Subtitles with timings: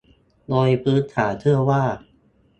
[0.47, 1.83] โดยพื้นฐานเชื่อว่า